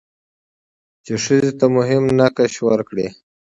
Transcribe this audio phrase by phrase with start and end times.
[1.05, 3.07] چې ښځې ته مهم نقش ورکړي؛